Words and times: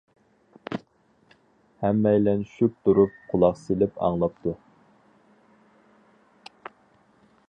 ھەممەيلەن 1.83 2.41
شۈك 2.55 2.73
تۇرۇپ 2.87 3.19
قۇلاق 3.33 3.61
سېلىپ 3.65 4.01
ئاڭلاپتۇ. 4.07 4.57